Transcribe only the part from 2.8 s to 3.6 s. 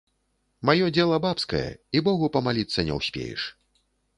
не ўспееш.